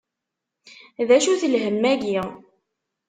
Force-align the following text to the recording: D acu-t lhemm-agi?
D 1.07 1.09
acu-t 1.15 1.41
lhemm-agi? 1.53 2.19